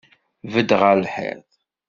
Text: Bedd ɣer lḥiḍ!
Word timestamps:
Bedd 0.51 0.69
ɣer 0.81 0.95
lḥiḍ! 1.01 1.43